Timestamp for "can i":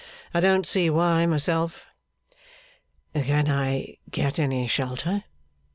3.13-3.97